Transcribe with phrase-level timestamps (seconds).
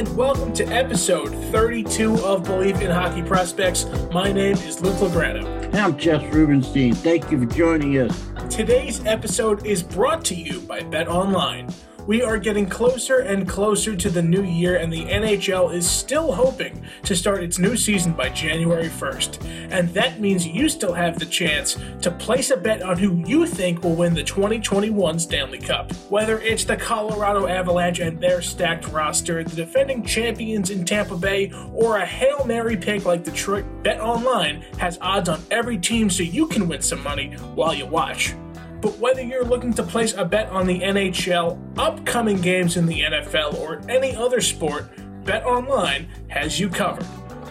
[0.00, 3.84] and welcome to episode 32 of Believe in Hockey Prospects.
[4.10, 5.74] My name is Luke Lagrano.
[5.74, 6.94] I'm Jess Rubenstein.
[6.94, 8.24] Thank you for joining us.
[8.48, 11.68] Today's episode is brought to you by Bet Online.
[12.10, 16.32] We are getting closer and closer to the new year, and the NHL is still
[16.32, 19.46] hoping to start its new season by January 1st.
[19.70, 23.46] And that means you still have the chance to place a bet on who you
[23.46, 25.92] think will win the 2021 Stanley Cup.
[26.08, 31.52] Whether it's the Colorado Avalanche and their stacked roster, the defending champions in Tampa Bay,
[31.72, 36.24] or a Hail Mary pick like Detroit, Bet Online has odds on every team so
[36.24, 38.34] you can win some money while you watch.
[38.80, 43.00] But whether you're looking to place a bet on the NHL, upcoming games in the
[43.02, 44.88] NFL, or any other sport,
[45.24, 47.06] Bet Online has you covered.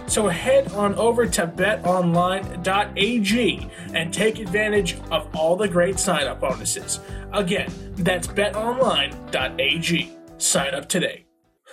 [0.08, 2.50] So head on over to betonline.ag
[3.94, 7.00] and take advantage of all the great sign up bonuses.
[7.32, 10.12] Again, that's betonline.ag.
[10.40, 11.26] Sign up today.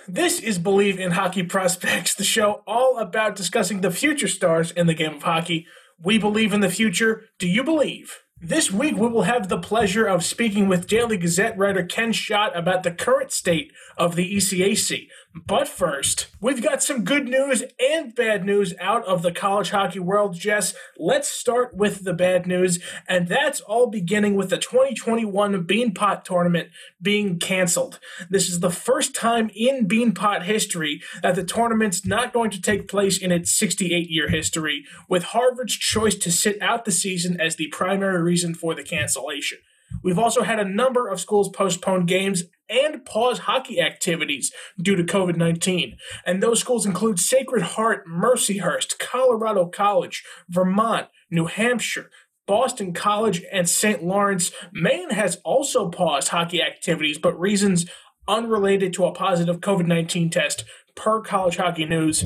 [0.07, 4.85] This is Believe in Hockey Prospects, the show all about discussing the future stars in
[4.85, 5.65] the game of hockey.
[6.01, 7.25] We believe in the future.
[7.39, 8.23] Do you believe?
[8.41, 12.55] This week, we will have the pleasure of speaking with Daily Gazette writer Ken Schott
[12.55, 15.07] about the current state of the ECAC.
[15.45, 19.99] But first, we've got some good news and bad news out of the college hockey
[19.99, 20.73] world, Jess.
[20.97, 26.69] Let's start with the bad news, and that's all beginning with the 2021 Beanpot tournament
[27.01, 27.99] being canceled.
[28.29, 32.87] This is the first time in Beanpot history that the tournament's not going to take
[32.87, 37.55] place in its 68 year history, with Harvard's choice to sit out the season as
[37.55, 39.59] the primary reason for the cancellation.
[40.03, 44.51] We've also had a number of schools postpone games and pause hockey activities
[44.81, 45.97] due to COVID 19.
[46.25, 52.09] And those schools include Sacred Heart, Mercyhurst, Colorado College, Vermont, New Hampshire,
[52.45, 54.03] Boston College, and St.
[54.03, 54.51] Lawrence.
[54.71, 57.85] Maine has also paused hockey activities, but reasons
[58.27, 60.63] unrelated to a positive COVID 19 test,
[60.95, 62.25] per College Hockey News.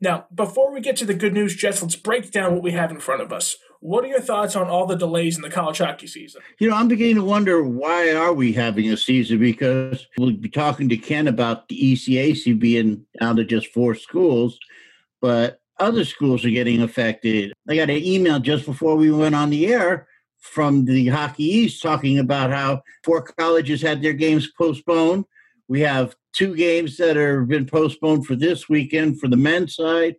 [0.00, 2.90] Now, before we get to the good news, Jess, let's break down what we have
[2.90, 3.56] in front of us.
[3.80, 6.42] What are your thoughts on all the delays in the college hockey season?
[6.58, 10.48] You know, I'm beginning to wonder why are we having a season because we'll be
[10.48, 14.58] talking to Ken about the ECAC being down to just four schools,
[15.20, 17.52] but other schools are getting affected.
[17.68, 21.82] I got an email just before we went on the air from the Hockey East
[21.82, 25.24] talking about how four colleges had their games postponed.
[25.70, 30.16] We have two games that have been postponed for this weekend for the men's side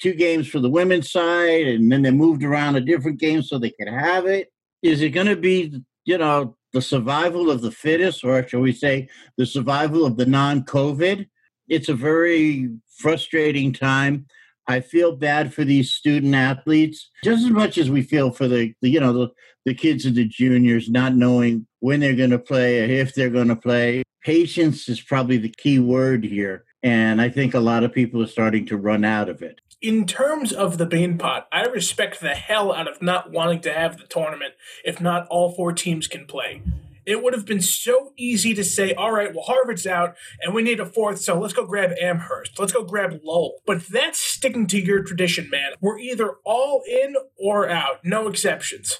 [0.00, 3.58] two games for the women's side, and then they moved around a different game so
[3.58, 4.52] they could have it.
[4.82, 8.72] Is it going to be, you know, the survival of the fittest, or shall we
[8.72, 11.26] say, the survival of the non COVID?
[11.68, 14.26] It's a very frustrating time.
[14.68, 18.74] I feel bad for these student athletes just as much as we feel for the,
[18.82, 19.28] the you know the,
[19.64, 23.30] the kids and the juniors not knowing when they're going to play or if they're
[23.30, 24.02] going to play.
[24.22, 28.26] Patience is probably the key word here, and I think a lot of people are
[28.26, 32.72] starting to run out of it in terms of the Beanpot, I respect the hell
[32.72, 34.54] out of not wanting to have the tournament
[34.84, 36.62] if not all four teams can play.
[37.04, 40.62] It would have been so easy to say, all right, well, Harvard's out and we
[40.62, 42.58] need a fourth, so let's go grab Amherst.
[42.58, 43.60] Let's go grab Lowell.
[43.64, 45.72] But that's sticking to your tradition, man.
[45.80, 48.98] We're either all in or out, no exceptions.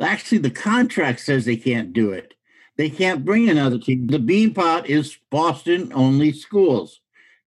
[0.00, 2.34] Actually, the contract says they can't do it.
[2.76, 4.06] They can't bring another team.
[4.06, 7.00] The Beanpot is Boston only schools.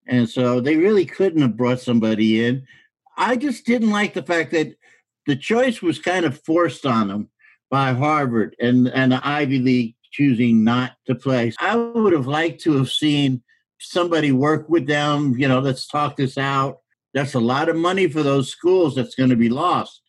[0.05, 2.67] And so they really couldn't have brought somebody in.
[3.17, 4.75] I just didn't like the fact that
[5.25, 7.29] the choice was kind of forced on them
[7.69, 11.53] by Harvard and, and the Ivy League choosing not to play.
[11.59, 13.41] I would have liked to have seen
[13.79, 16.79] somebody work with them, you know, let's talk this out.
[17.13, 20.00] That's a lot of money for those schools that's going to be lost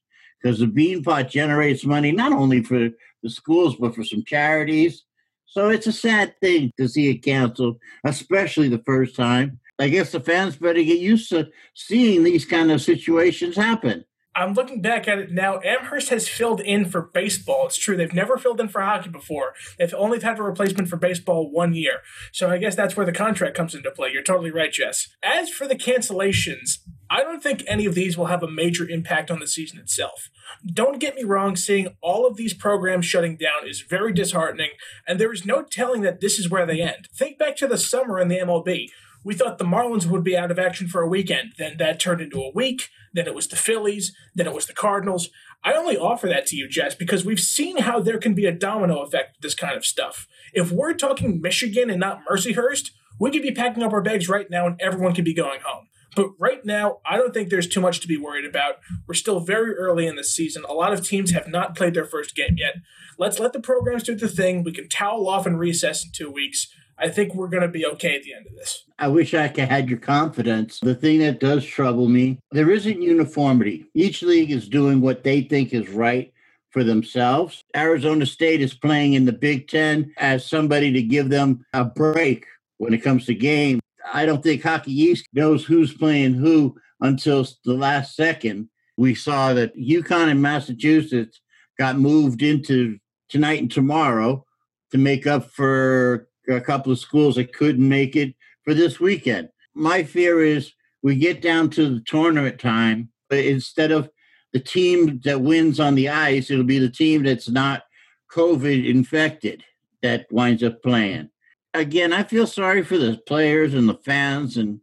[0.43, 2.91] because the Beanpot generates money not only for
[3.23, 5.05] the schools, but for some charities.
[5.47, 9.61] So it's a sad thing to see it canceled, especially the first time.
[9.79, 14.05] I guess the fans better get used to seeing these kind of situations happen.
[14.35, 15.61] I'm looking back at it now.
[15.61, 17.67] Amherst has filled in for baseball.
[17.67, 17.97] It's true.
[17.97, 19.53] They've never filled in for hockey before.
[19.79, 22.01] They've only had a replacement for baseball one year.
[22.33, 24.11] So I guess that's where the contract comes into play.
[24.11, 25.09] You're totally right, Jess.
[25.23, 26.79] As for the cancellations,
[27.13, 30.31] I don't think any of these will have a major impact on the season itself.
[30.65, 34.71] Don't get me wrong, seeing all of these programs shutting down is very disheartening,
[35.07, 37.09] and there is no telling that this is where they end.
[37.15, 38.89] Think back to the summer in the MLB
[39.25, 41.53] we thought the Marlins would be out of action for a weekend.
[41.59, 42.89] Then that turned into a week.
[43.13, 44.15] Then it was the Phillies.
[44.35, 45.29] Then it was the Cardinals.
[45.65, 48.53] I only offer that to you, Jess, because we've seen how there can be a
[48.53, 50.27] domino effect with this kind of stuff.
[50.53, 54.51] If we're talking Michigan and not Mercyhurst, we could be packing up our bags right
[54.51, 55.87] now and everyone could be going home.
[56.15, 58.77] But right now, I don't think there's too much to be worried about.
[59.07, 60.65] We're still very early in the season.
[60.69, 62.77] A lot of teams have not played their first game yet.
[63.19, 64.63] Let's let the programs do the thing.
[64.63, 66.69] We can towel off and recess in two weeks.
[66.99, 68.85] I think we're going to be okay at the end of this.
[68.99, 70.79] I wish I could had your confidence.
[70.81, 73.87] The thing that does trouble me, there isn't uniformity.
[73.95, 76.33] Each league is doing what they think is right
[76.71, 77.63] for themselves.
[77.77, 82.47] Arizona State is playing in the Big Ten as somebody to give them a break
[82.79, 83.81] when it comes to game.
[84.13, 88.69] I don't think Hockey East knows who's playing who until the last second.
[88.97, 91.41] We saw that UConn and Massachusetts
[91.79, 92.99] got moved into
[93.29, 94.45] tonight and tomorrow
[94.91, 99.49] to make up for a couple of schools that couldn't make it for this weekend.
[99.75, 100.73] My fear is
[101.03, 104.11] we get down to the tournament time, but instead of
[104.53, 107.85] the team that wins on the ice, it'll be the team that's not
[108.31, 109.65] COVID infected
[110.03, 111.31] that winds up playing.
[111.75, 114.81] Again, I feel sorry for the players and the fans and,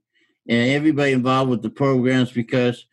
[0.47, 2.85] and everybody involved with the programs because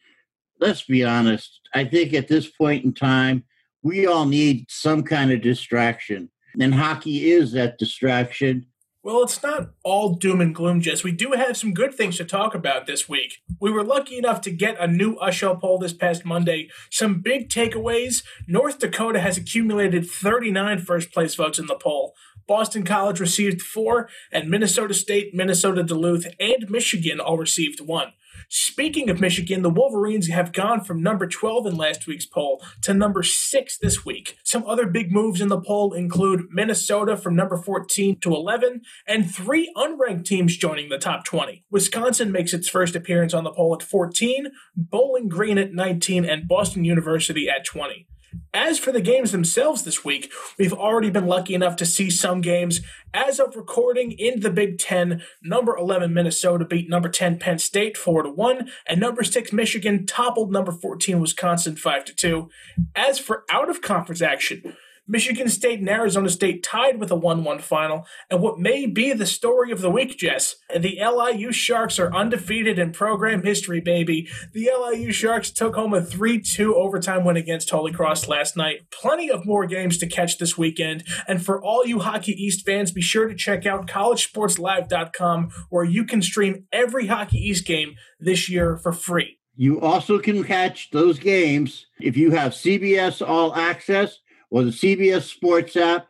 [0.60, 3.44] let's be honest, I think at this point in time,
[3.82, 6.30] we all need some kind of distraction.
[6.60, 8.66] And hockey is that distraction.
[9.02, 11.04] Well, it's not all doom and gloom, Jess.
[11.04, 13.38] We do have some good things to talk about this week.
[13.60, 16.70] We were lucky enough to get a new USCHO poll this past Monday.
[16.90, 18.24] Some big takeaways.
[18.48, 22.14] North Dakota has accumulated 39 first place votes in the poll.
[22.46, 28.12] Boston College received four, and Minnesota State, Minnesota Duluth, and Michigan all received one.
[28.48, 32.94] Speaking of Michigan, the Wolverines have gone from number 12 in last week's poll to
[32.94, 34.36] number 6 this week.
[34.44, 39.30] Some other big moves in the poll include Minnesota from number 14 to 11, and
[39.30, 41.64] three unranked teams joining the top 20.
[41.70, 46.46] Wisconsin makes its first appearance on the poll at 14, Bowling Green at 19, and
[46.46, 48.06] Boston University at 20.
[48.52, 52.40] As for the games themselves this week, we've already been lucky enough to see some
[52.40, 52.80] games.
[53.12, 57.96] As of recording in the Big Ten, number 11 Minnesota beat number 10 Penn State
[57.96, 62.48] 4 to 1, and number 6 Michigan toppled number 14 Wisconsin 5 to 2.
[62.94, 64.76] As for out of conference action,
[65.08, 68.06] Michigan State and Arizona State tied with a 1 1 final.
[68.30, 72.78] And what may be the story of the week, Jess, the LIU Sharks are undefeated
[72.78, 74.28] in program history, baby.
[74.52, 78.90] The LIU Sharks took home a 3 2 overtime win against Holy Cross last night.
[78.90, 81.04] Plenty of more games to catch this weekend.
[81.28, 86.04] And for all you Hockey East fans, be sure to check out collegesportslive.com where you
[86.04, 89.38] can stream every Hockey East game this year for free.
[89.58, 94.18] You also can catch those games if you have CBS All Access
[94.50, 96.06] or the CBS Sports app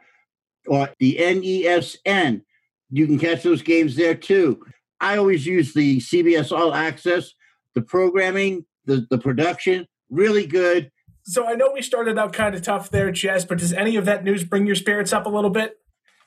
[0.67, 2.43] or the NESN.
[2.91, 4.65] You can catch those games there too.
[5.01, 7.33] I always use the CBS All Access,
[7.75, 10.91] the programming, the, the production, really good.
[11.23, 14.05] So I know we started out kind of tough there, Jess, but does any of
[14.05, 15.79] that news bring your spirits up a little bit?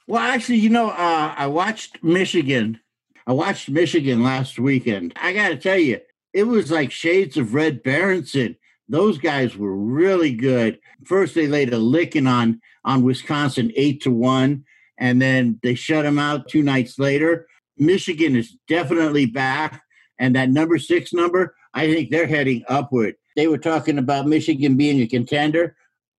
[0.08, 2.80] Well, actually, you know, uh, I watched Michigan.
[3.26, 5.14] I watched Michigan last weekend.
[5.16, 6.02] I got to tell you,
[6.34, 8.58] it was like shades of Red Berenson
[8.90, 10.80] those guys were really good.
[11.06, 14.66] First, they laid a licking on on Wisconsin eight to one,
[14.98, 17.48] and then they shut them out two nights later.
[17.78, 19.84] Michigan is definitely back,
[20.18, 23.16] and that number six number, I think they're heading upward.
[23.36, 25.76] They were talking about Michigan being a contender.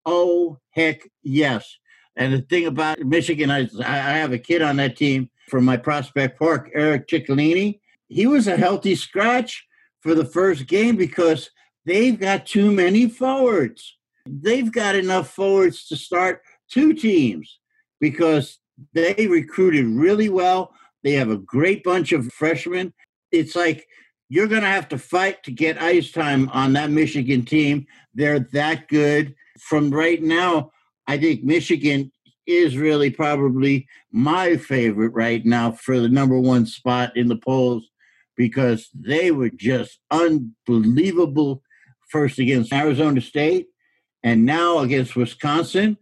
[0.06, 1.76] Oh heck yes!
[2.16, 5.76] And the thing about Michigan, I, I have a kid on that team from my
[5.76, 7.80] Prospect Park, Eric Ciccolini.
[8.08, 9.66] He was a healthy scratch
[10.00, 11.50] for the first game because
[11.84, 13.96] they've got too many forwards.
[14.26, 17.58] They've got enough forwards to start two teams
[18.00, 18.58] because
[18.92, 20.74] they recruited really well.
[21.02, 22.92] They have a great bunch of freshmen.
[23.32, 23.86] It's like
[24.28, 27.86] you're going to have to fight to get ice time on that Michigan team.
[28.14, 29.34] They're that good.
[29.58, 30.70] From right now,
[31.06, 32.12] I think Michigan
[32.46, 37.88] is really probably my favorite right now for the number one spot in the polls
[38.36, 41.62] because they were just unbelievable
[42.10, 43.68] first against Arizona State
[44.22, 45.96] and now against Wisconsin.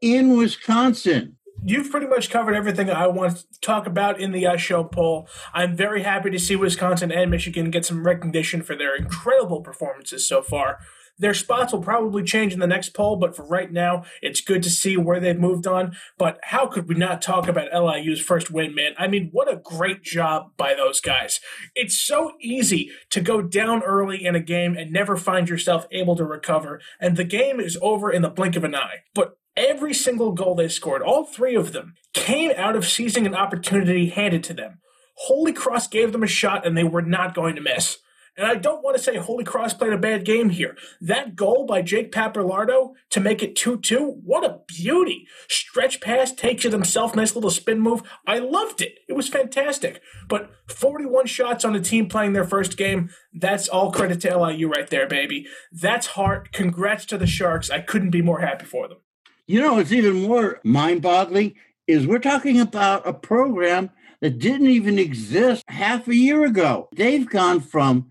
[0.00, 4.56] In Wisconsin, you've pretty much covered everything I want to talk about in the uh,
[4.56, 5.28] show poll.
[5.52, 10.26] I'm very happy to see Wisconsin and Michigan get some recognition for their incredible performances
[10.26, 10.78] so far.
[11.18, 14.62] Their spots will probably change in the next poll, but for right now, it's good
[14.64, 15.96] to see where they've moved on.
[16.18, 18.94] But how could we not talk about LIU's first win, man?
[18.98, 21.40] I mean, what a great job by those guys.
[21.74, 26.16] It's so easy to go down early in a game and never find yourself able
[26.16, 29.02] to recover, and the game is over in the blink of an eye.
[29.14, 33.34] But every single goal they scored, all three of them, came out of seizing an
[33.34, 34.80] opportunity handed to them.
[35.16, 37.98] Holy Cross gave them a shot and they were not going to miss.
[38.36, 40.76] And I don't want to say Holy Cross played a bad game here.
[41.00, 45.26] That goal by Jake Papalardo to make it 2 2, what a beauty.
[45.48, 48.02] Stretch pass, takes it himself, nice little spin move.
[48.26, 48.98] I loved it.
[49.08, 50.00] It was fantastic.
[50.28, 54.68] But 41 shots on a team playing their first game, that's all credit to LIU
[54.68, 55.46] right there, baby.
[55.70, 56.52] That's heart.
[56.52, 57.70] Congrats to the Sharks.
[57.70, 58.98] I couldn't be more happy for them.
[59.46, 61.54] You know, it's even more mind boggling.
[61.86, 66.88] is we're talking about a program that didn't even exist half a year ago.
[66.96, 68.10] They've gone from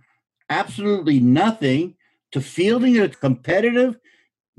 [0.54, 1.96] absolutely nothing
[2.32, 3.98] to fielding a competitive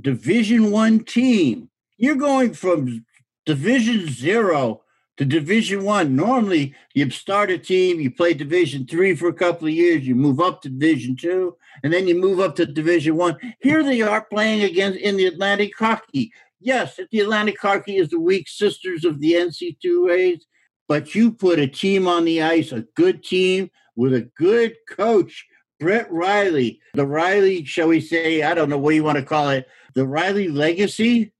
[0.01, 1.71] Division One team.
[1.97, 3.07] You're going from
[3.47, 4.83] Division Zero
[5.19, 6.17] to Division One.
[6.17, 10.17] Normally, you start a team, you play Division Three for a couple of years, you
[10.17, 13.37] move up to Division Two, and then you move up to Division One.
[13.61, 16.33] Here they are playing against in the Atlantic Hockey.
[16.61, 20.41] Yes, the Atlantic Hockey is the weak sisters of the NC2As,
[20.89, 25.47] but you put a team on the ice, a good team with a good coach,
[25.85, 26.81] Brett Riley.
[26.95, 30.07] The Riley, shall we say, I don't know what you want to call it, the
[30.07, 31.35] Riley legacy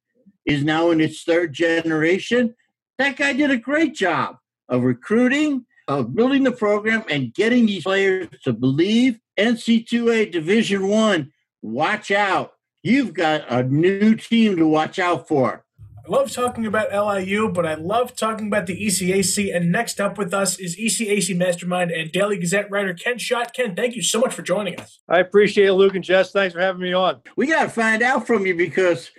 [0.45, 2.55] is now in its third generation
[2.99, 4.37] that guy did a great job
[4.69, 11.33] of recruiting, of building the program, and getting these players to believe NC2A Division One.
[11.63, 12.53] Watch out.
[12.83, 15.64] You've got a new team to watch out for.
[16.07, 19.57] I love talking about LIU, but I love talking about the ECAC.
[19.57, 23.55] And next up with us is ECAC Mastermind and Daily Gazette writer Ken Schott.
[23.55, 25.01] Ken, thank you so much for joining us.
[25.09, 26.31] I appreciate it, Luke and Jess.
[26.31, 27.23] Thanks for having me on.
[27.37, 29.13] We got to find out from you because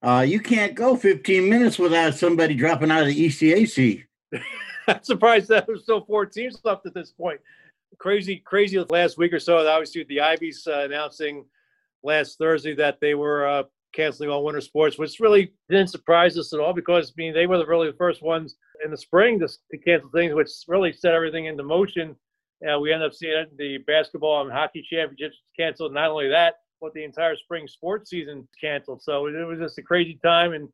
[0.00, 4.04] uh, you can't go 15 minutes without somebody dropping out of the ECAC.
[4.86, 7.40] I'm surprised that there's still four teams left at this point.
[7.98, 9.66] Crazy, crazy last week or so.
[9.66, 11.46] Obviously, the Ivies uh, announcing
[12.04, 13.62] last Thursday that they were uh,
[13.94, 17.46] canceling all winter sports, which really didn't surprise us at all because I mean they
[17.46, 20.92] were the, really the first ones in the spring to, to cancel things, which really
[20.92, 22.14] set everything into motion.
[22.68, 25.94] Uh, we ended up seeing the basketball and hockey championships canceled.
[25.94, 29.02] Not only that, but the entire spring sports season canceled.
[29.02, 30.52] So it was just a crazy time.
[30.52, 30.68] And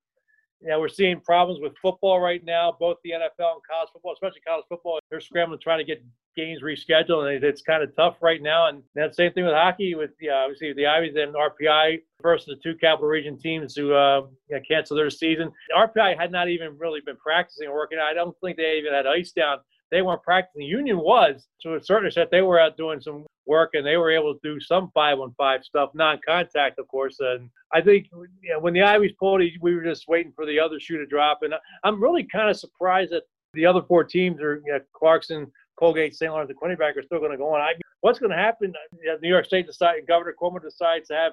[0.61, 4.40] yeah, we're seeing problems with football right now, both the NFL and college football, especially
[4.46, 4.99] college football.
[5.11, 6.02] They're scrambling trying to get
[6.37, 8.68] games rescheduled, and it's kind of tough right now.
[8.68, 12.56] And that same thing with hockey, with yeah, obviously the Ivies and RPI, versus the
[12.62, 15.52] two Capital Region teams who uh, you know, cancel their season.
[15.76, 17.99] RPI had not even really been practicing or working.
[17.99, 19.58] I don't think they even had ice down.
[19.90, 20.61] They weren't practicing.
[20.61, 22.30] The Union was to a certain extent.
[22.30, 25.34] They were out doing some work and they were able to do some five on
[25.36, 27.16] five stuff, non contact, of course.
[27.20, 28.08] And I think
[28.42, 31.06] you know, when the Ivies pulled, we were just waiting for the other shoe to
[31.06, 31.40] drop.
[31.42, 33.24] And I'm really kind of surprised that
[33.54, 36.30] the other four teams are you know, Clarkson, Colgate, St.
[36.30, 37.60] Lawrence, and Quinnipiac are still going to go on.
[37.60, 38.72] I mean, what's going to happen?
[39.20, 41.32] New York State decides, Governor Cuomo decides to have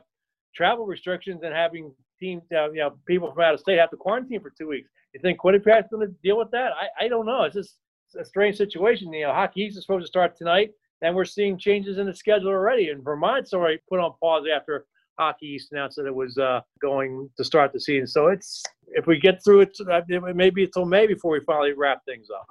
[0.56, 3.98] travel restrictions and having teams, uh, you know, people from out of state have to
[3.98, 4.90] quarantine for two weeks.
[5.14, 6.72] You think Quinnipiac's going to deal with that?
[6.74, 7.44] I, I don't know.
[7.44, 7.76] It's just
[8.20, 9.12] a strange situation.
[9.14, 12.50] You know, Hockey is supposed to start tonight and we're seeing changes in the schedule
[12.50, 12.90] already.
[12.90, 14.86] And Vermont's already put on pause after
[15.18, 18.08] Hockey East announced that it was uh, going to start the season.
[18.08, 20.02] So it's if we get through it, uh,
[20.34, 22.48] maybe until May before we finally wrap things up.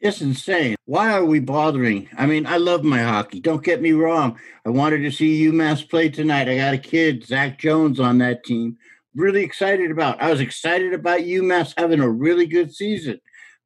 [0.00, 0.76] It's insane.
[0.84, 2.08] Why are we bothering?
[2.18, 3.40] I mean, I love my hockey.
[3.40, 4.38] Don't get me wrong.
[4.66, 6.48] I wanted to see UMass play tonight.
[6.48, 8.76] I got a kid, Zach Jones, on that team.
[9.14, 10.20] Really excited about.
[10.20, 13.20] I was excited about UMass having a really good season,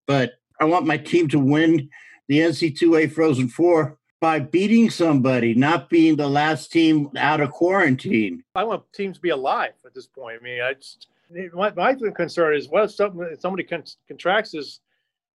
[0.07, 1.89] but I want my team to win
[2.29, 8.43] the NC2A Frozen Four by beating somebody, not being the last team out of quarantine.
[8.55, 10.39] I want teams to be alive at this point.
[10.41, 11.09] I mean, I just
[11.53, 13.65] my, my concern is what if somebody, somebody
[14.09, 14.81] contracts this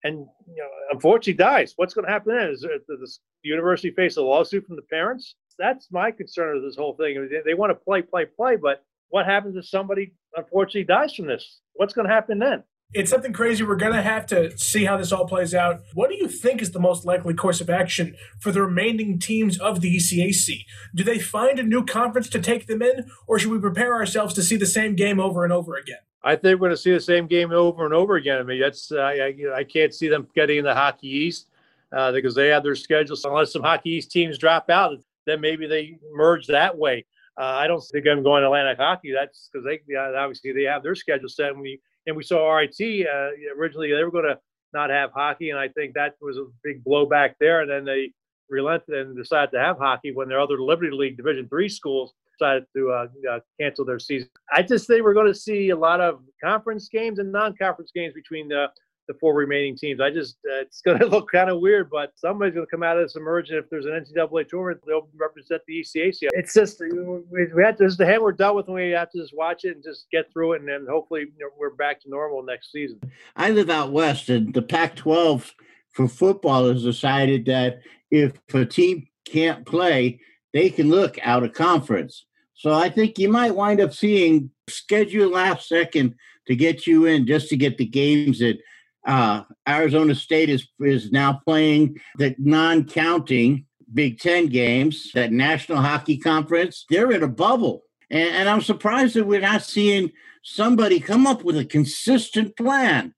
[0.04, 1.74] and you know, unfortunately dies?
[1.76, 2.50] What's going to happen then?
[2.50, 3.08] Is the
[3.44, 5.36] university face a lawsuit from the parents?
[5.58, 7.28] That's my concern of this whole thing.
[7.30, 11.28] They, they want to play, play, play, but what happens if somebody unfortunately dies from
[11.28, 11.60] this?
[11.74, 12.64] What's going to happen then?
[12.94, 13.64] It's something crazy.
[13.64, 15.82] We're going to have to see how this all plays out.
[15.94, 19.60] What do you think is the most likely course of action for the remaining teams
[19.60, 20.66] of the ECAC?
[20.94, 24.34] Do they find a new conference to take them in, or should we prepare ourselves
[24.36, 25.98] to see the same game over and over again?
[26.24, 28.40] I think we're going to see the same game over and over again.
[28.40, 31.48] I mean, that's uh, I, I can't see them getting in the Hockey East
[31.92, 33.16] uh, because they have their schedule.
[33.16, 37.06] So unless some Hockey East teams drop out, then maybe they merge that way.
[37.38, 39.12] Uh, I don't think I'm going to Atlantic Hockey.
[39.12, 41.50] That's because they obviously they have their schedule set.
[41.52, 44.40] And we and we saw RIT uh, originally they were going to
[44.74, 47.62] not have hockey, and I think that was a big blowback there.
[47.62, 48.12] And then they
[48.50, 52.66] relented and decided to have hockey when their other Liberty League Division three schools decided
[52.76, 54.30] to uh, uh, cancel their season.
[54.52, 58.14] I just think we're going to see a lot of conference games and non-conference games
[58.14, 58.68] between the
[59.08, 60.00] the four remaining teams.
[60.00, 62.84] I just uh, it's going to look kind of weird, but somebody's going to come
[62.84, 63.58] out of this emerging.
[63.58, 66.30] If there's an NCAA tournament, they'll represent the ECAC.
[66.34, 68.92] It's just we, we had to, this is the hand we're dealt with, and we
[68.92, 71.50] have to just watch it and just get through it, and then hopefully you know,
[71.58, 73.00] we're back to normal next season.
[73.36, 75.52] I live out west, and the Pac-12
[75.92, 77.80] for football has decided that
[78.12, 80.20] if a team can't play,
[80.54, 82.26] they can look out of conference.
[82.56, 86.16] So I think you might wind up seeing schedule last second
[86.48, 88.58] to get you in just to get the games in.
[89.06, 96.18] Uh, Arizona State is is now playing the non-counting Big Ten games, that National Hockey
[96.18, 96.86] Conference.
[96.90, 100.12] They're in a bubble, and, and I'm surprised that we're not seeing
[100.44, 103.14] somebody come up with a consistent plan.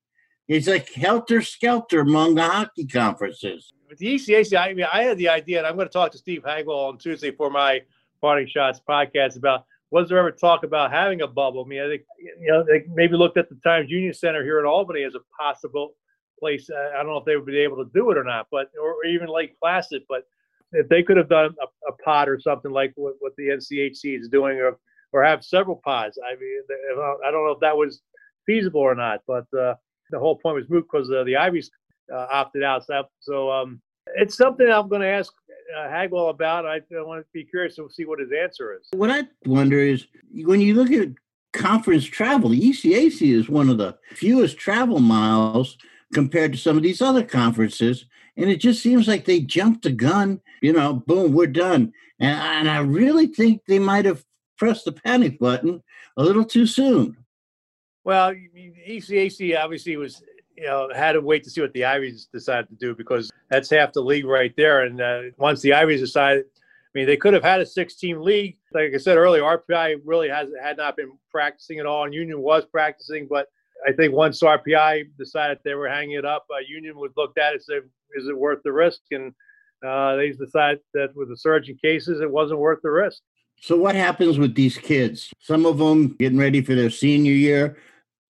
[0.48, 3.72] It's like helter skelter among the hockey conferences.
[3.88, 6.18] With the ECAC, I mean, I had the idea, and I'm going to talk to
[6.18, 7.82] Steve Hagwell on Tuesday for my
[8.20, 11.64] Parting Shots podcast about was there ever talk about having a bubble?
[11.64, 14.58] I mean, I think you know they maybe looked at the Times Union Center here
[14.58, 15.94] in Albany as a possible
[16.38, 16.68] place.
[16.70, 18.70] Uh, I don't know if they would be able to do it or not, but
[18.80, 20.02] or even Lake Placid.
[20.08, 20.24] But
[20.72, 24.18] if they could have done a, a pod or something like what, what the NCHC
[24.18, 24.78] is doing, or
[25.12, 26.18] or have several pods.
[26.24, 26.62] I mean,
[27.24, 28.02] I don't know if that was
[28.44, 29.74] feasible or not, but uh,
[30.10, 31.70] the whole point was moot because uh, the Ivies
[32.12, 32.84] uh, opted out.
[32.86, 33.80] So, so um,
[34.14, 35.32] it's something I'm going to ask
[35.74, 36.66] uh, Hagwell about.
[36.66, 38.88] I, I want to be curious to see what his answer is.
[38.92, 41.08] What I wonder is when you look at
[41.52, 45.76] conference travel, the ECAC is one of the fewest travel miles
[46.12, 48.06] compared to some of these other conferences.
[48.36, 51.92] And it just seems like they jumped the gun, you know, boom, we're done.
[52.20, 54.24] And, and I really think they might have
[54.58, 55.82] pressed the panic button
[56.16, 57.16] a little too soon.
[58.04, 60.22] Well, ECAC obviously was,
[60.56, 63.70] you know, had to wait to see what the Ivies decided to do because that's
[63.70, 64.82] half the league right there.
[64.82, 68.56] And uh, once the Ivies decided, I mean, they could have had a six-team league.
[68.72, 72.40] Like I said earlier, RPI really has had not been practicing at all, and Union
[72.40, 73.26] was practicing.
[73.28, 73.48] But
[73.86, 77.52] I think once RPI decided they were hanging it up, uh, Union was looked at
[77.52, 77.82] and said,
[78.14, 79.34] "Is it worth the risk?" And
[79.86, 83.20] uh, they decided that with the surge in cases, it wasn't worth the risk.
[83.60, 85.30] So, what happens with these kids?
[85.40, 87.76] Some of them getting ready for their senior year.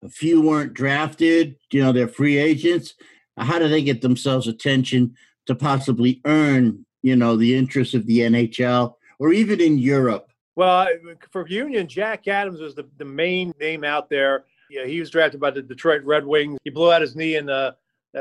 [0.04, 2.96] A few weren't drafted, you know, they're free agents.
[3.38, 5.16] How do they get themselves attention
[5.46, 10.32] to possibly earn, you know, the interest of the NHL or even in Europe?
[10.56, 10.88] Well,
[11.32, 14.46] for Union, Jack Adams was the, the main name out there.
[14.70, 16.58] Yeah, he was drafted by the Detroit Red Wings.
[16.64, 17.76] He blew out his knee in the,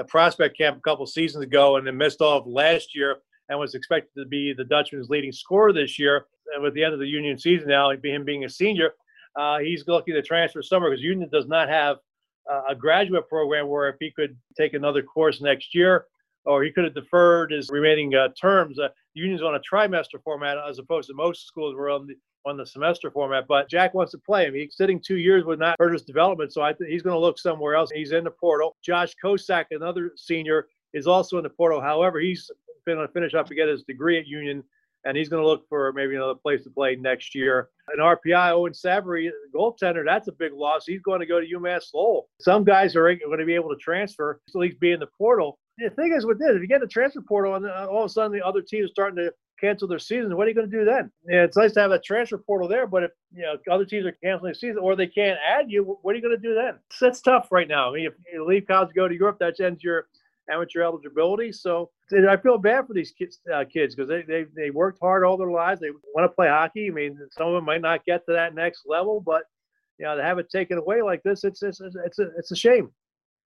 [0.06, 3.16] prospect camp a couple seasons ago and then missed off last year
[3.48, 6.26] and was expected to be the Dutchman's leading scorer this year.
[6.54, 8.92] And with the end of the Union season now, him being a senior,
[9.40, 11.96] uh, he's looking to transfer summer because Union does not have
[12.50, 16.04] uh, a graduate program where if he could take another course next year,
[16.44, 18.78] or he could have deferred his remaining uh, terms.
[18.78, 22.14] Uh, Union's on a trimester format as opposed to most schools were on the
[22.46, 23.46] on the semester format.
[23.48, 24.54] But Jack wants to play him.
[24.54, 27.20] He's sitting two years would not hurt his development, so I think he's going to
[27.20, 27.90] look somewhere else.
[27.90, 28.76] He's in the portal.
[28.82, 31.80] Josh Kosack, another senior, is also in the portal.
[31.80, 32.50] However, he's
[32.86, 34.64] going to finish up to get his degree at Union
[35.04, 37.68] and he's going to look for maybe another place to play next year.
[37.88, 40.84] An RPI, Owen Savory, goaltender, that's a big loss.
[40.86, 42.28] He's going to go to UMass Lowell.
[42.40, 45.58] Some guys are going to be able to transfer, at least be in the portal.
[45.78, 48.06] The thing is with this, if you get the transfer portal and uh, all of
[48.06, 50.78] a sudden the other teams starting to cancel their season, what are you going to
[50.78, 51.10] do then?
[51.26, 54.04] Yeah, it's nice to have a transfer portal there, but if you know other teams
[54.04, 56.74] are canceling season or they can't add you, what are you going to do then?
[57.00, 57.90] That's tough right now.
[57.90, 60.06] I mean, if you leave college, go to Europe, that ends your
[60.50, 61.52] amateur eligibility.
[61.52, 65.24] So I feel bad for these kids uh, kids because they, they they worked hard
[65.24, 65.80] all their lives.
[65.80, 66.88] They want to play hockey.
[66.88, 69.42] I mean, some of them might not get to that next level, but
[69.98, 72.56] you know, to have it taken away like this, it's it's it's a, it's a
[72.56, 72.90] shame.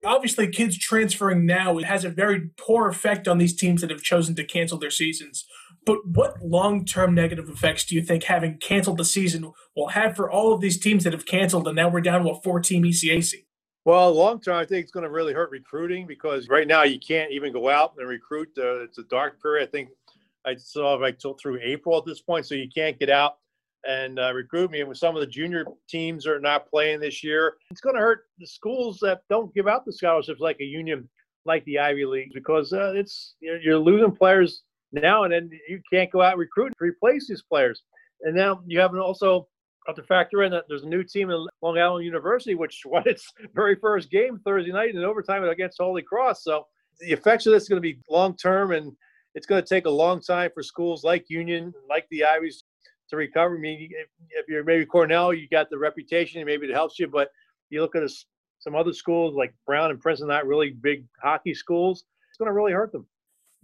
[0.05, 4.03] Obviously, kids transferring now it has a very poor effect on these teams that have
[4.03, 5.44] chosen to cancel their seasons.
[5.87, 10.31] But what long-term negative effects do you think having canceled the season will have for
[10.31, 13.44] all of these teams that have canceled and now we're down to a four-team ECAC?
[13.85, 17.01] Well, long term, I think it's going to really hurt recruiting because right now you
[17.01, 18.49] can't even go out and recruit.
[18.57, 19.68] Uh, it's a dark period.
[19.68, 19.88] I think
[20.47, 23.38] I saw like till through April at this point, so you can't get out
[23.85, 24.81] and uh, recruit me.
[24.81, 28.01] And with some of the junior teams are not playing this year, it's going to
[28.01, 31.09] hurt the schools that don't give out the scholarships like a union,
[31.45, 35.81] like the Ivy League, because uh, it's you're, you're losing players now, and then you
[35.92, 37.83] can't go out and recruit to replace these players.
[38.21, 39.49] And now you have also
[39.87, 43.03] have to factor in that there's a new team in Long Island University, which won
[43.07, 46.45] its very first game Thursday night in overtime against Holy Cross.
[46.45, 46.66] So
[47.01, 48.92] the effects of this is going to be long term, and
[49.35, 52.64] it's going to take a long time for schools like Union, like the Ivies,
[53.11, 53.57] to recover.
[53.57, 53.90] I mean,
[54.31, 57.29] if, you're maybe Cornell, you got the reputation, maybe it helps you, but
[57.71, 58.11] you look at a,
[58.59, 62.53] some other schools like Brown and Princeton, not really big hockey schools, it's going to
[62.53, 63.07] really hurt them.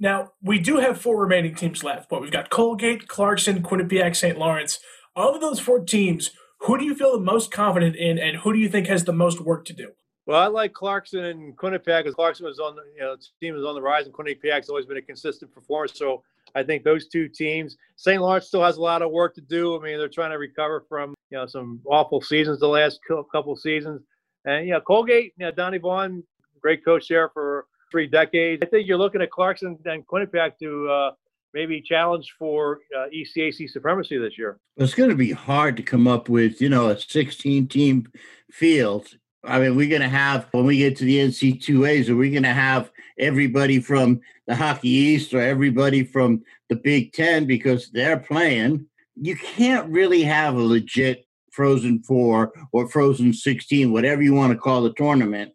[0.00, 4.38] Now, we do have four remaining teams left, but we've got Colgate, Clarkson, Quinnipiac, St.
[4.38, 4.78] Lawrence
[5.16, 8.58] of those four teams, who do you feel the most confident in, and who do
[8.58, 9.92] you think has the most work to do?
[10.26, 13.64] Well, I like Clarkson and Quinnipiac because Clarkson was on the you know team was
[13.64, 15.88] on the rise, and Quinnipiac's always been a consistent performer.
[15.88, 16.22] So
[16.54, 17.76] I think those two teams.
[17.96, 18.20] St.
[18.20, 19.78] Lawrence still has a lot of work to do.
[19.78, 23.00] I mean, they're trying to recover from you know some awful seasons the last
[23.32, 24.02] couple seasons,
[24.44, 26.22] and you know Colgate, you know Donnie Vaughan,
[26.60, 28.62] great coach there for three decades.
[28.62, 31.10] I think you're looking at Clarkson and Quinnipiac to uh,
[31.54, 34.58] maybe challenge for uh, ECAC supremacy this year?
[34.76, 38.10] It's going to be hard to come up with, you know, a 16 team
[38.50, 39.08] field.
[39.44, 42.42] I mean, we're going to have, when we get to the NC2As, are we going
[42.42, 48.18] to have everybody from the Hockey East or everybody from the Big Ten because they're
[48.18, 48.86] playing?
[49.14, 54.58] You can't really have a legit Frozen Four or Frozen 16, whatever you want to
[54.58, 55.52] call the tournament,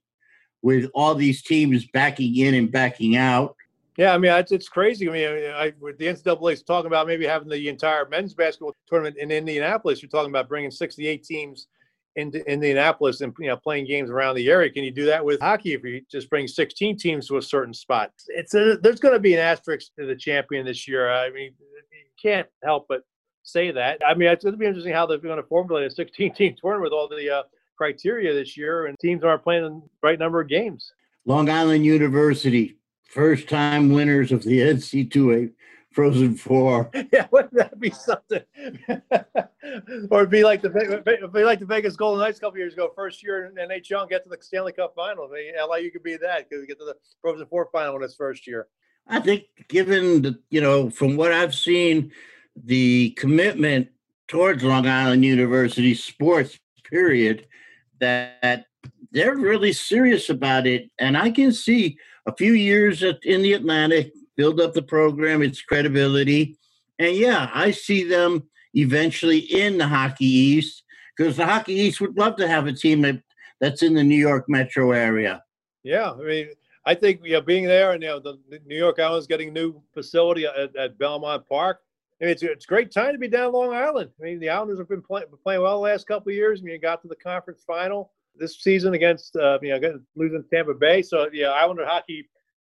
[0.62, 3.56] with all these teams backing in and backing out.
[3.98, 5.08] Yeah, I mean it's, it's crazy.
[5.08, 8.76] I mean, I, with the NCAA is talking about maybe having the entire men's basketball
[8.88, 10.02] tournament in Indianapolis.
[10.02, 11.68] You're talking about bringing 68 teams
[12.16, 14.70] into Indianapolis and you know playing games around the area.
[14.70, 17.74] Can you do that with hockey if you just bring 16 teams to a certain
[17.74, 18.12] spot?
[18.28, 21.12] It's a, there's going to be an asterisk to the champion this year.
[21.12, 23.02] I mean, you can't help but
[23.44, 24.02] say that.
[24.06, 26.56] I mean, it's going to be interesting how they're going to formulate a 16 team
[26.60, 27.44] tournament with all the uh,
[27.78, 30.92] criteria this year, and teams aren't playing the right number of games.
[31.26, 32.78] Long Island University,
[33.14, 35.54] first time winners of the NC2A
[35.92, 36.90] Frozen Four.
[37.14, 38.42] Yeah, wouldn't that be something?
[40.10, 42.92] or it'd be like the be like the Vegas Golden Knights a couple years ago,
[42.96, 45.30] first year in NHL, get to the Stanley Cup Final.
[45.32, 48.16] I mean, LIU could be that because get to the Frozen Four final in its
[48.16, 48.68] first year.
[49.08, 52.12] I think, given the you know, from what I've seen,
[52.56, 53.90] the commitment
[54.28, 56.58] towards Long Island University sports,
[56.90, 57.48] period,
[58.00, 58.66] that
[59.12, 64.14] they're really serious about it, and I can see a few years in the Atlantic
[64.36, 66.58] build up the program, its credibility.
[67.00, 70.84] And yeah, I see them eventually in the Hockey East
[71.16, 73.22] because the Hockey East would love to have a team that,
[73.60, 75.44] that's in the New York metro area.
[75.84, 76.50] Yeah, I mean,
[76.86, 79.50] I think you know being there and you know the, the New York Islanders getting
[79.50, 81.82] a new facility at, at Belmont Park.
[82.22, 84.12] I mean, it's it's a great time to be down Long Island.
[84.20, 86.60] I mean, the Islanders have been play, playing well the last couple of years.
[86.60, 90.44] I mean, you got to the conference final this season against uh, you know losing
[90.52, 91.02] Tampa Bay.
[91.02, 92.28] So yeah, Islander hockey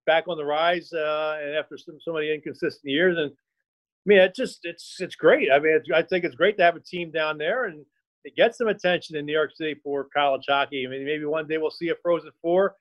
[0.05, 4.17] back on the rise, uh, and after some so many inconsistent years, and I mean,
[4.19, 5.51] it just it's it's great.
[5.51, 7.85] I mean, I think it's great to have a team down there, and
[8.23, 10.85] it gets some attention in New York City for college hockey.
[10.85, 12.75] I mean, maybe one day we'll see a Frozen Four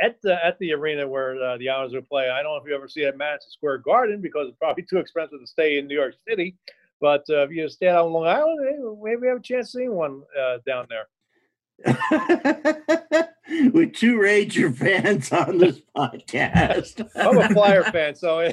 [0.00, 2.28] at the at the arena where uh, the Islanders will play.
[2.28, 4.82] I don't know if you ever see it at Madison Square Garden because it's probably
[4.90, 6.56] too expensive to stay in New York City.
[7.00, 8.60] But uh, if you stay out on Long Island,
[9.02, 11.06] maybe we have a chance seeing one uh, down there.
[13.72, 17.08] with two Ranger fans on this podcast.
[17.16, 18.52] I'm a Flyer fan, so.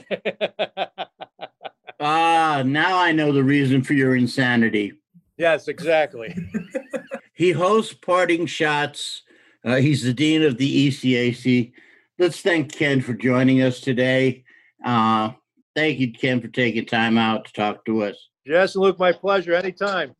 [1.99, 4.93] ah, now I know the reason for your insanity.
[5.37, 6.35] Yes, exactly.
[7.33, 9.23] he hosts Parting Shots.
[9.63, 11.73] Uh, he's the dean of the ECAC.
[12.17, 14.45] Let's thank Ken for joining us today.
[14.83, 15.31] Uh,
[15.75, 18.15] thank you, Ken, for taking time out to talk to us.
[18.45, 19.53] Yes, Luke, my pleasure.
[19.53, 20.15] Anytime.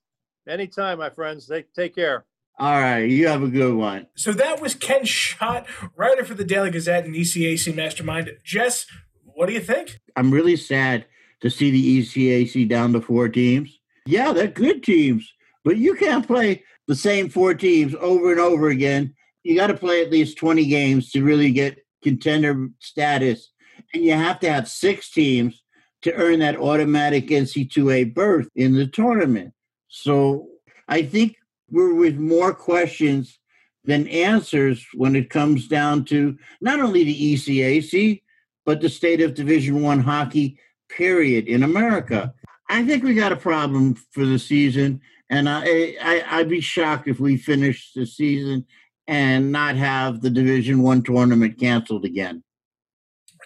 [0.48, 1.48] Anytime, my friends.
[1.48, 2.27] Take, take care.
[2.60, 4.08] All right, you have a good one.
[4.16, 8.32] So that was Ken Schott, writer for the Daily Gazette and ECAC Mastermind.
[8.44, 8.88] Jess,
[9.24, 10.00] what do you think?
[10.16, 11.06] I'm really sad
[11.42, 13.78] to see the ECAC down to four teams.
[14.08, 15.32] Yeah, they're good teams,
[15.64, 19.14] but you can't play the same four teams over and over again.
[19.44, 23.52] You got to play at least 20 games to really get contender status,
[23.94, 25.62] and you have to have six teams
[26.02, 29.54] to earn that automatic NC2A berth in the tournament.
[29.90, 30.48] So
[30.88, 31.36] I think
[31.70, 33.40] we're with more questions
[33.84, 38.22] than answers when it comes down to not only the ECAC
[38.68, 40.60] but the state of Division One hockey.
[40.90, 42.34] Period in America.
[42.70, 47.10] I think we got a problem for the season, and I, I I'd be shocked
[47.10, 48.66] if we finish the season
[49.06, 52.44] and not have the Division One tournament canceled again.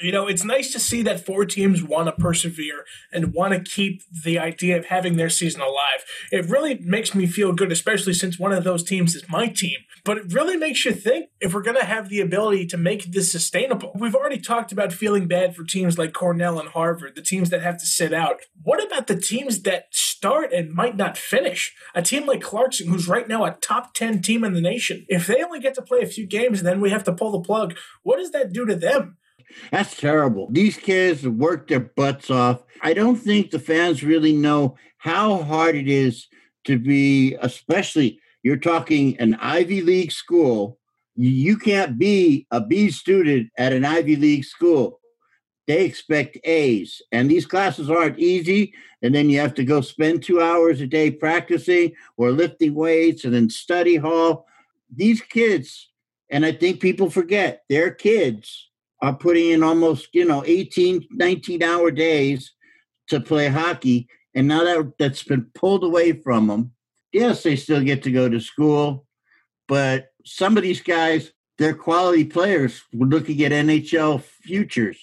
[0.02, 3.60] You know, it's nice to see that four teams want to persevere and want to
[3.60, 6.04] keep the idea of having their season alive.
[6.32, 9.78] It really makes me feel good, especially since one of those teams is my team.
[10.04, 13.12] But it really makes you think if we're going to have the ability to make
[13.12, 13.92] this sustainable.
[13.94, 17.62] We've already talked about feeling bad for teams like Cornell and Harvard, the teams that
[17.62, 18.38] have to sit out.
[18.64, 21.76] What about the teams that start and might not finish?
[21.94, 25.28] A team like Clarkson, who's right now a top 10 team in the nation, if
[25.28, 27.42] they only get to play a few games and then we have to pull the
[27.42, 29.18] plug, what does that do to them?
[29.72, 30.48] That's terrible.
[30.52, 32.64] These kids work their butts off.
[32.82, 36.28] I don't think the fans really know how hard it is
[36.66, 40.78] to be, especially you're talking an Ivy League school.
[41.16, 45.00] You can't be a B student at an Ivy League school.
[45.68, 48.74] They expect A's, and these classes aren't easy.
[49.04, 53.24] And then you have to go spend two hours a day practicing or lifting weights
[53.24, 54.48] and then study hall.
[54.94, 55.90] These kids,
[56.30, 58.71] and I think people forget, they're kids
[59.02, 62.52] are putting in almost, you know, 18, 19 hour days
[63.08, 64.08] to play hockey.
[64.36, 66.72] And now that that's been pulled away from them,
[67.12, 69.06] yes, they still get to go to school,
[69.68, 72.82] but some of these guys, they're quality players.
[72.94, 74.98] We're looking at NHL futures.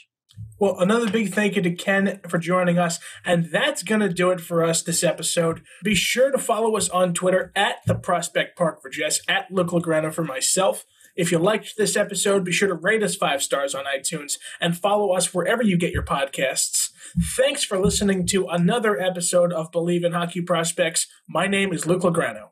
[0.61, 2.99] Well, another big thank you to Ken for joining us.
[3.25, 5.63] And that's going to do it for us this episode.
[5.85, 9.69] Be sure to follow us on Twitter at the Prospect Park for Jess, at Luke
[9.69, 10.85] Lograno for myself.
[11.19, 14.79] If you liked this episode, be sure to rate us five stars on iTunes and
[14.79, 16.91] follow us wherever you get your podcasts.
[17.37, 21.09] Thanks for listening to another episode of Believe in Hockey Prospects.
[21.29, 22.51] My name is Luke Lograno.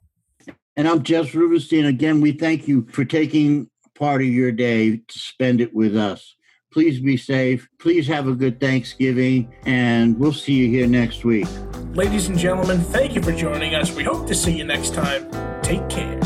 [0.76, 1.84] And I'm Jess Rubenstein.
[1.84, 6.34] Again, we thank you for taking part of your day to spend it with us.
[6.72, 7.68] Please be safe.
[7.78, 11.46] Please have a good Thanksgiving, and we'll see you here next week.
[11.94, 13.94] Ladies and gentlemen, thank you for joining us.
[13.94, 15.30] We hope to see you next time.
[15.62, 16.20] Take care.